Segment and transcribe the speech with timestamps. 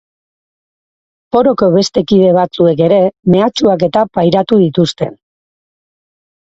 [1.35, 2.99] Foroko beste kide batzuek ere
[3.35, 5.13] mehatxuak-eta pairatu dituzte.